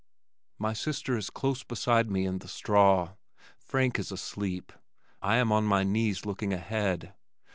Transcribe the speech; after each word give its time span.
My 0.57 0.73
sister 0.73 1.15
is 1.15 1.29
close 1.29 1.61
beside 1.61 2.09
me 2.09 2.25
in 2.25 2.39
the 2.39 2.47
straw. 2.47 3.11
Frank 3.59 3.99
is 3.99 4.11
asleep. 4.11 4.73
I 5.21 5.35
am 5.35 5.51
on 5.51 5.65
my 5.65 5.83
knees 5.83 6.25
looking 6.25 6.53
ahead. 6.53 7.13